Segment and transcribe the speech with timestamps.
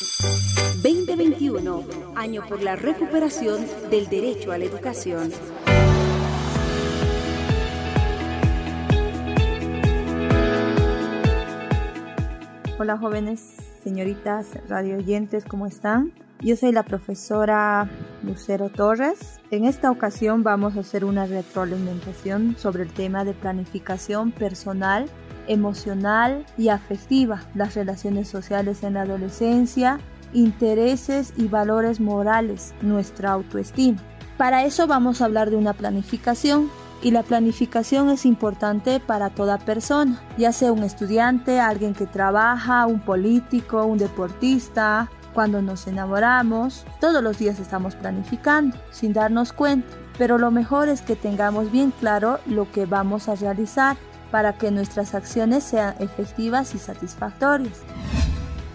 [0.00, 1.84] 2021,
[2.16, 5.30] año por la recuperación del derecho a la educación.
[12.78, 16.14] Hola jóvenes, señoritas, radio oyentes, ¿cómo están?
[16.40, 17.90] Yo soy la profesora
[18.22, 19.38] Lucero Torres.
[19.50, 25.10] En esta ocasión vamos a hacer una retroalimentación sobre el tema de planificación personal,
[25.50, 29.98] emocional y afectiva, las relaciones sociales en la adolescencia,
[30.32, 33.98] intereses y valores morales, nuestra autoestima.
[34.38, 36.70] Para eso vamos a hablar de una planificación
[37.02, 42.86] y la planificación es importante para toda persona, ya sea un estudiante, alguien que trabaja,
[42.86, 45.10] un político, un deportista.
[45.34, 49.88] Cuando nos enamoramos, todos los días estamos planificando sin darnos cuenta,
[50.18, 53.96] pero lo mejor es que tengamos bien claro lo que vamos a realizar
[54.30, 57.82] para que nuestras acciones sean efectivas y satisfactorias.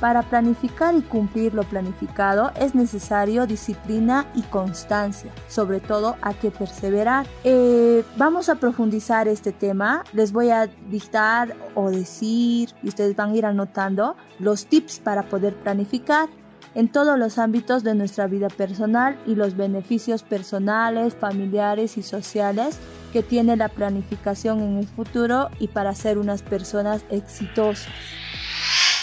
[0.00, 6.50] Para planificar y cumplir lo planificado es necesario disciplina y constancia, sobre todo hay que
[6.50, 7.26] perseverar.
[7.44, 13.30] Eh, vamos a profundizar este tema, les voy a dictar o decir, y ustedes van
[13.30, 16.28] a ir anotando los tips para poder planificar
[16.76, 22.78] en todos los ámbitos de nuestra vida personal y los beneficios personales, familiares y sociales
[23.14, 27.88] que tiene la planificación en el futuro y para ser unas personas exitosas.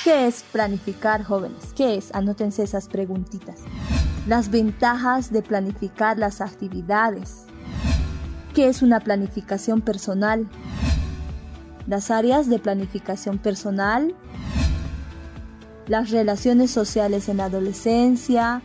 [0.04, 1.74] ¿Qué es planificar jóvenes?
[1.76, 2.14] ¿Qué es?
[2.14, 3.62] Anótense esas preguntitas.
[4.28, 7.46] Las ventajas de planificar las actividades.
[8.54, 10.48] ¿Qué es una planificación personal?
[11.88, 14.14] Las áreas de planificación personal.
[15.88, 18.62] Las relaciones sociales en la adolescencia.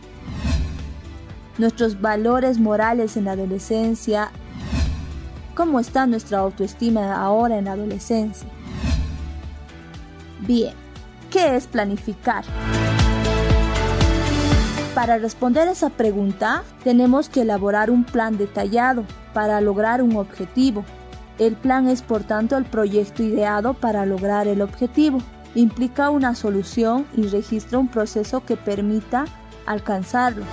[1.57, 4.31] Nuestros valores morales en la adolescencia.
[5.53, 8.47] ¿Cómo está nuestra autoestima ahora en la adolescencia?
[10.41, 10.73] Bien.
[11.29, 12.45] ¿Qué es planificar?
[14.95, 19.03] Para responder esa pregunta, tenemos que elaborar un plan detallado
[19.33, 20.85] para lograr un objetivo.
[21.37, 25.19] El plan es, por tanto, el proyecto ideado para lograr el objetivo.
[25.55, 29.25] Implica una solución y registra un proceso que permita
[29.65, 30.45] alcanzarlo.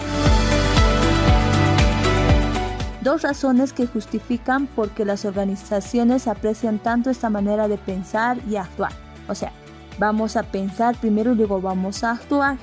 [3.03, 8.57] Dos razones que justifican por qué las organizaciones aprecian tanto esta manera de pensar y
[8.57, 8.93] actuar.
[9.29, 9.53] O sea,
[9.99, 12.59] Vamos a pensar primero y luego vamos a actuar.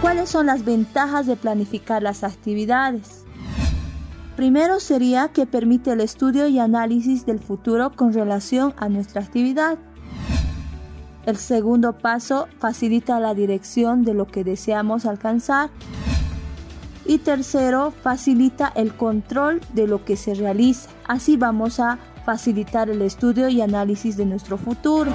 [0.00, 3.23] ¿Cuáles son las ventajas de planificar las actividades?
[4.36, 9.78] Primero sería que permite el estudio y análisis del futuro con relación a nuestra actividad.
[11.24, 15.70] El segundo paso facilita la dirección de lo que deseamos alcanzar.
[17.06, 20.90] Y tercero, facilita el control de lo que se realiza.
[21.06, 25.12] Así vamos a facilitar el estudio y análisis de nuestro futuro.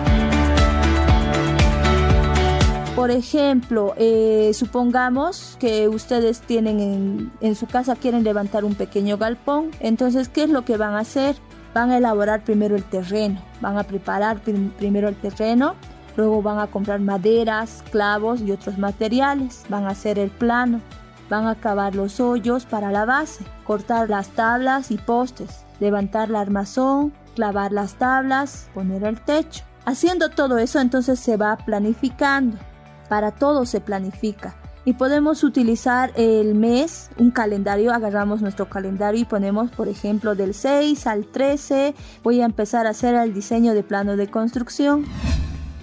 [2.96, 9.18] Por ejemplo, eh, supongamos que ustedes tienen en, en, su casa, quieren levantar un pequeño
[9.18, 9.72] galpón.
[9.80, 11.36] Entonces, ¿qué es lo que van a hacer?
[11.74, 15.76] Van a elaborar primero el terreno, van a preparar primero el terreno,
[16.18, 20.82] luego van a comprar maderas, clavos y otros materiales, van a hacer el plano,
[21.30, 26.42] van a cavar los hoyos para la base, cortar las tablas y postes, levantar la
[26.42, 29.64] armazón, clavar las tablas, poner el techo.
[29.86, 32.58] Haciendo todo eso entonces se va planificando.
[33.10, 34.56] Para todo se planifica.
[34.86, 40.54] Y podemos utilizar el mes, un calendario, agarramos nuestro calendario y ponemos, por ejemplo, del
[40.54, 41.94] 6 al 13,
[42.24, 45.06] voy a empezar a hacer el diseño de plano de construcción.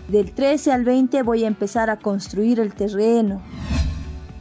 [0.09, 3.43] Del 13 al 20 voy a empezar a construir el terreno.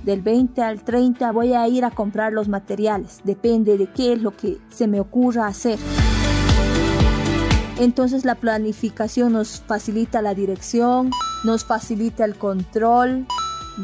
[0.04, 3.22] Del 20 al 30 voy a ir a comprar los materiales.
[3.24, 5.80] Depende de qué es lo que se me ocurra hacer.
[7.80, 11.12] Entonces la planificación nos facilita la dirección,
[11.46, 13.26] nos facilita el control,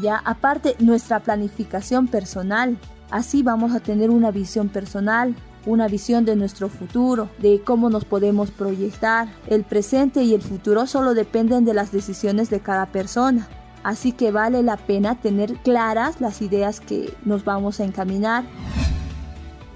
[0.02, 2.76] ya aparte nuestra planificación personal.
[3.10, 5.34] Así vamos a tener una visión personal,
[5.64, 9.28] una visión de nuestro futuro, de cómo nos podemos proyectar.
[9.46, 13.48] El presente y el futuro solo dependen de las decisiones de cada persona.
[13.84, 18.44] Así que vale la pena tener claras las ideas que nos vamos a encaminar.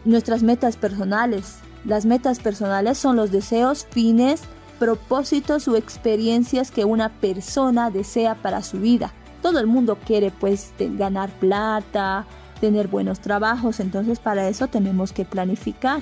[0.05, 4.43] Nuestras metas personales, las metas personales son los deseos, fines,
[4.79, 9.13] propósitos o experiencias que una persona desea para su vida.
[9.43, 12.27] Todo el mundo quiere pues ganar plata,
[12.61, 16.01] tener buenos trabajos, entonces para eso tenemos que planificar.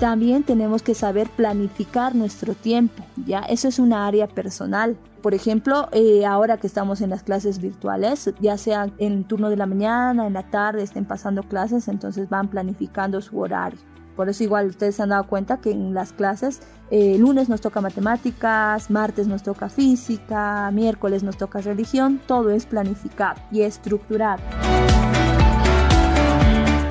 [0.00, 3.40] También tenemos que saber planificar nuestro tiempo, ¿ya?
[3.40, 4.94] Eso es una área personal.
[5.22, 9.48] Por ejemplo, eh, ahora que estamos en las clases virtuales, ya sea en el turno
[9.48, 13.78] de la mañana, en la tarde, estén pasando clases, entonces van planificando su horario.
[14.16, 16.60] Por eso igual ustedes se han dado cuenta que en las clases
[16.90, 22.64] eh, lunes nos toca matemáticas, martes nos toca física, miércoles nos toca religión, todo es
[22.64, 24.42] planificado y estructurado.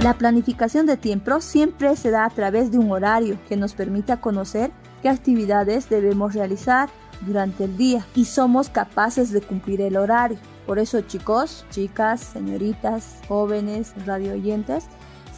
[0.01, 4.21] La planificación de tiempo siempre se da a través de un horario que nos permita
[4.21, 6.89] conocer qué actividades debemos realizar
[7.21, 10.37] durante el día y somos capaces de cumplir el horario.
[10.67, 14.85] Por eso chicos, chicas, señoritas, jóvenes, radio oyentes,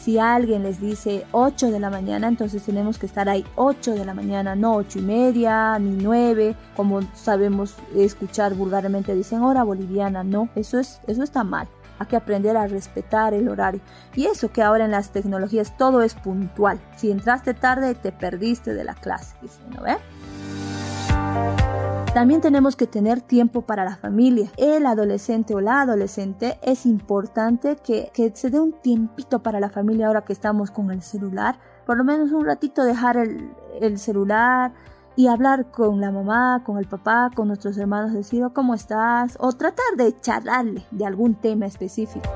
[0.00, 4.04] si alguien les dice 8 de la mañana, entonces tenemos que estar ahí 8 de
[4.04, 10.22] la mañana, no 8 y media, ni 9, como sabemos escuchar vulgarmente dicen hora boliviana,
[10.24, 11.68] no, eso, es, eso está mal.
[11.98, 13.80] Hay que aprender a respetar el horario.
[14.14, 16.80] Y eso que ahora en las tecnologías todo es puntual.
[16.96, 19.34] Si entraste tarde, te perdiste de la clase.
[19.74, 19.96] ¿no ve?
[22.18, 24.50] También tenemos que tener tiempo para la familia.
[24.56, 29.70] El adolescente o la adolescente es importante que, que, se dé un tiempito para la
[29.70, 31.60] familia ahora que estamos con el celular.
[31.86, 34.72] Por lo menos un ratito dejar el, el celular,
[35.14, 39.36] y hablar con la mamá, con el papá, con nuestros hermanos, decir oh, cómo estás
[39.38, 42.28] o tratar de charlarle de algún tema específico.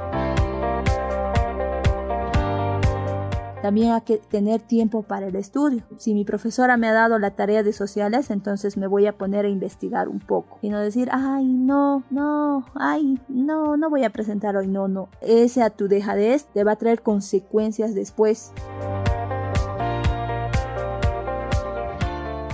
[3.62, 5.85] También hay que tener tiempo para el estudio.
[5.97, 9.44] Si mi profesora me ha dado la tarea de sociales, entonces me voy a poner
[9.44, 10.59] a investigar un poco.
[10.62, 15.09] Y no decir, ay, no, no, ay, no, no voy a presentar hoy, no, no.
[15.20, 18.53] Ese a tu dejadez te va a traer consecuencias después.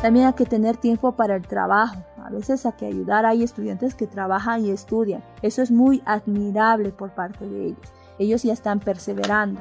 [0.02, 1.96] También hay que tener tiempo para el trabajo.
[2.22, 3.24] A veces hay que ayudar.
[3.24, 5.24] Hay estudiantes que trabajan y estudian.
[5.40, 7.92] Eso es muy admirable por parte de ellos.
[8.18, 9.58] Ellos ya están perseverando.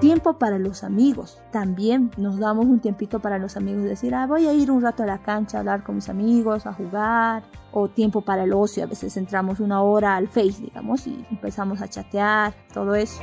[0.00, 1.40] Tiempo para los amigos.
[1.50, 3.82] También nos damos un tiempito para los amigos.
[3.82, 6.66] Decir, ah, voy a ir un rato a la cancha a hablar con mis amigos,
[6.66, 7.42] a jugar.
[7.72, 8.84] O tiempo para el ocio.
[8.84, 12.54] A veces entramos una hora al Face, digamos, y empezamos a chatear.
[12.72, 13.20] Todo eso.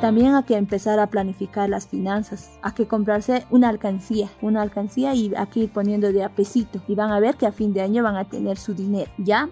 [0.00, 5.14] También hay que empezar a planificar las finanzas, hay que comprarse una alcancía, una alcancía
[5.14, 7.82] y hay ir poniendo de a pesito y van a ver que a fin de
[7.82, 9.50] año van a tener su dinero, ¿ya?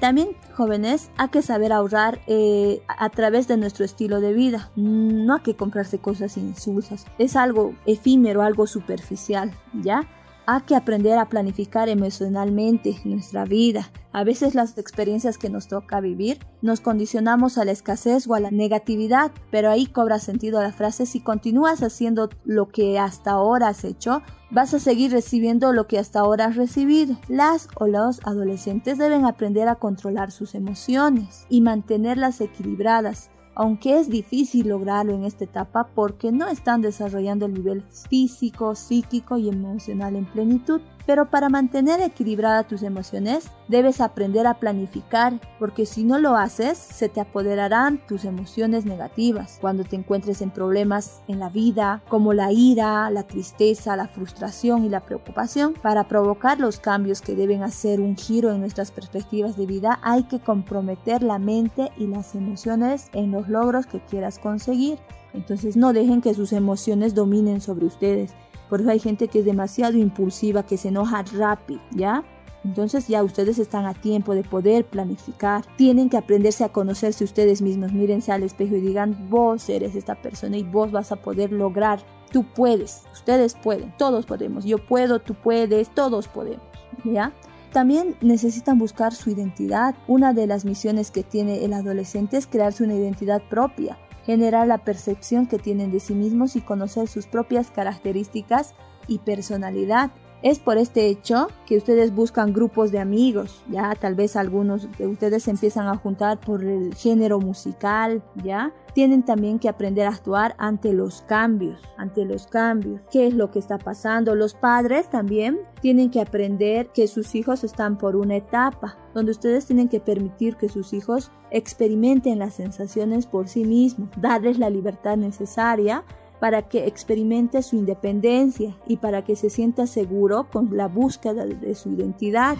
[0.00, 4.70] También, jóvenes, hay que saber ahorrar eh, a través de nuestro estilo de vida.
[4.74, 7.06] No hay que comprarse cosas insulsas.
[7.18, 10.08] Es algo efímero, algo superficial, ¿ya?
[10.48, 13.90] Hay que aprender a planificar emocionalmente nuestra vida.
[14.12, 18.40] A veces las experiencias que nos toca vivir nos condicionamos a la escasez o a
[18.40, 23.66] la negatividad, pero ahí cobra sentido la frase si continúas haciendo lo que hasta ahora
[23.66, 24.22] has hecho,
[24.52, 27.16] vas a seguir recibiendo lo que hasta ahora has recibido.
[27.26, 34.10] Las o los adolescentes deben aprender a controlar sus emociones y mantenerlas equilibradas aunque es
[34.10, 40.14] difícil lograrlo en esta etapa porque no están desarrollando el nivel físico, psíquico y emocional
[40.14, 40.82] en plenitud.
[41.06, 46.76] Pero para mantener equilibradas tus emociones, debes aprender a planificar, porque si no lo haces,
[46.76, 52.32] se te apoderarán tus emociones negativas cuando te encuentres en problemas en la vida, como
[52.32, 55.74] la ira, la tristeza, la frustración y la preocupación.
[55.74, 60.24] Para provocar los cambios que deben hacer un giro en nuestras perspectivas de vida, hay
[60.24, 64.98] que comprometer la mente y las emociones en los logros que quieras conseguir.
[65.34, 68.34] Entonces no dejen que sus emociones dominen sobre ustedes.
[68.68, 72.24] Por eso hay gente que es demasiado impulsiva, que se enoja rápido, ¿ya?
[72.64, 75.64] Entonces ya ustedes están a tiempo de poder planificar.
[75.76, 77.92] Tienen que aprenderse a conocerse ustedes mismos.
[77.92, 82.00] Mírense al espejo y digan, vos eres esta persona y vos vas a poder lograr.
[82.32, 84.64] Tú puedes, ustedes pueden, todos podemos.
[84.64, 86.66] Yo puedo, tú puedes, todos podemos.
[87.04, 87.32] ¿Ya?
[87.72, 89.94] También necesitan buscar su identidad.
[90.08, 94.78] Una de las misiones que tiene el adolescente es crearse una identidad propia generar la
[94.78, 98.74] percepción que tienen de sí mismos y conocer sus propias características
[99.06, 100.10] y personalidad.
[100.42, 105.06] Es por este hecho que ustedes buscan grupos de amigos, ya tal vez algunos de
[105.06, 110.10] ustedes se empiezan a juntar por el género musical, ya tienen también que aprender a
[110.10, 113.00] actuar ante los cambios, ante los cambios.
[113.10, 114.34] ¿Qué es lo que está pasando?
[114.34, 119.66] Los padres también tienen que aprender que sus hijos están por una etapa, donde ustedes
[119.66, 125.16] tienen que permitir que sus hijos experimenten las sensaciones por sí mismos, darles la libertad
[125.16, 126.04] necesaria
[126.40, 131.74] para que experimente su independencia y para que se sienta seguro con la búsqueda de
[131.74, 132.56] su identidad.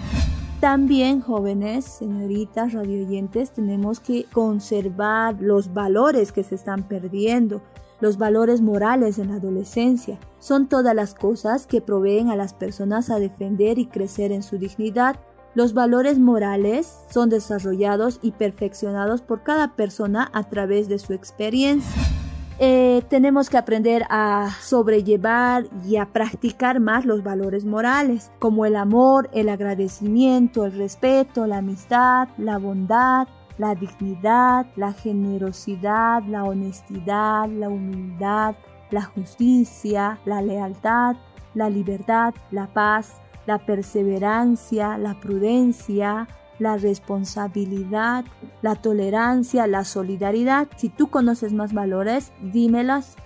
[0.61, 7.61] También, jóvenes, señoritas, radioyentes, tenemos que conservar los valores que se están perdiendo,
[8.01, 10.19] los valores morales en la adolescencia.
[10.39, 14.57] Son todas las cosas que proveen a las personas a defender y crecer en su
[14.57, 15.17] dignidad.
[15.55, 22.16] Los valores morales son desarrollados y perfeccionados por cada persona a través de su experiencia.
[22.59, 28.77] Eh, tenemos que aprender a sobrellevar y a practicar más los valores morales, como el
[28.77, 37.47] amor, el agradecimiento, el respeto, la amistad, la bondad, la dignidad, la generosidad, la honestidad,
[37.49, 38.55] la humildad,
[38.91, 41.17] la justicia, la lealtad,
[41.55, 46.27] la libertad, la paz, la perseverancia, la prudencia,
[46.59, 48.25] la responsabilidad,
[48.63, 50.69] la tolerancia, la solidaridad.
[50.77, 53.17] Si tú conoces más valores, dímelas.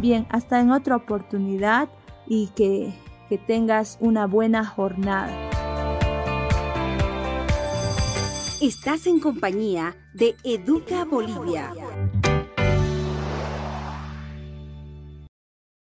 [0.00, 1.88] Bien, hasta en otra oportunidad
[2.26, 2.92] y que,
[3.28, 5.32] que tengas una buena jornada.
[8.60, 11.72] Estás en compañía de Educa Bolivia.